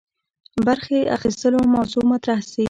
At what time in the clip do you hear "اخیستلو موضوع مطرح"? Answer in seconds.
1.17-2.39